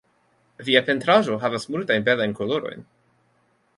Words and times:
Via 0.69 0.81
pentraĵo 0.87 1.37
havas 1.43 1.67
multajn 1.75 2.07
belajn 2.09 2.33
kolorojn. 2.41 2.87